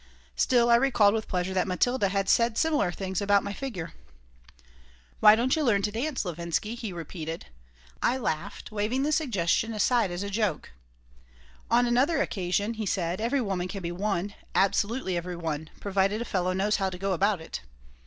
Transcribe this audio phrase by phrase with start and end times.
[0.35, 3.93] Still, I recalled with pleasure that Matilda had said similar things about my figure
[5.19, 7.45] "Why don't you learn to dance, Levinsky?" he repeated
[8.01, 10.71] I laughed, waving the suggestion aside as a joke
[11.69, 16.25] On another occasion he said, "Every woman can be won, absolutely every one, provided a
[16.25, 17.61] fellow knows how to go about it."